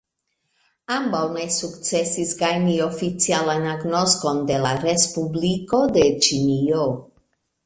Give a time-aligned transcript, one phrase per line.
[0.93, 6.89] Ambaŭ ne sukcesis gajni oficialan agnoskon de la respubliko de Ĉinio.